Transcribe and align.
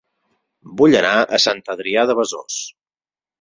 Vull 0.79 0.97
anar 1.01 1.11
a 1.19 1.39
Sant 1.43 1.61
Adrià 1.75 2.07
de 2.13 2.17
Besòs 2.21 2.57